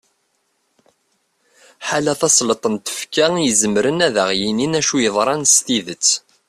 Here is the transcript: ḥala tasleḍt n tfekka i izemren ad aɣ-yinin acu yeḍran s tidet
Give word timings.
ḥala 1.87 2.13
tasleḍt 2.19 2.63
n 2.73 2.75
tfekka 2.77 3.25
i 3.37 3.43
izemren 3.49 3.99
ad 4.07 4.15
aɣ-yinin 4.23 4.77
acu 4.79 4.95
yeḍran 4.99 5.43
s 5.53 5.55
tidet 5.65 6.07